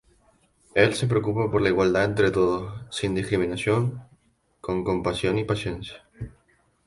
[0.73, 4.01] Él se preocupa por la igualdad entre todos, sin discriminación,
[4.59, 6.09] con compasión y paciencia.